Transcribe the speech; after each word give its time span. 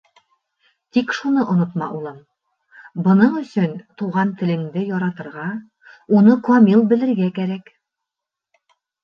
Тик 0.93 1.09
шуны 1.17 1.41
онотма, 1.51 1.87
улым: 1.99 2.15
бының 3.09 3.35
өсөн 3.41 3.75
туған 4.03 4.33
телеңде 4.41 4.87
яратырға, 4.87 5.45
уны 6.21 6.37
камил 6.49 6.83
белергә 6.95 7.31
кәрәк. 7.39 7.71